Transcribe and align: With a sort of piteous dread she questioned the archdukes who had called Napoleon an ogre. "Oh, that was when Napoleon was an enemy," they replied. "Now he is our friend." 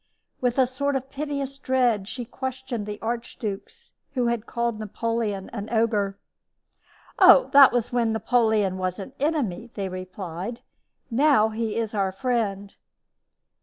With 0.39 0.57
a 0.57 0.65
sort 0.65 0.95
of 0.95 1.11
piteous 1.11 1.59
dread 1.59 2.07
she 2.07 2.25
questioned 2.25 2.87
the 2.87 2.97
archdukes 3.03 3.91
who 4.15 4.25
had 4.29 4.47
called 4.47 4.79
Napoleon 4.79 5.47
an 5.51 5.69
ogre. 5.71 6.17
"Oh, 7.19 7.49
that 7.51 7.71
was 7.71 7.93
when 7.93 8.11
Napoleon 8.11 8.79
was 8.79 8.97
an 8.97 9.13
enemy," 9.19 9.69
they 9.75 9.89
replied. 9.89 10.61
"Now 11.11 11.49
he 11.49 11.75
is 11.75 11.93
our 11.93 12.11
friend." 12.11 12.73